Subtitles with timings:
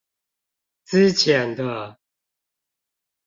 [0.85, 1.99] 資淺的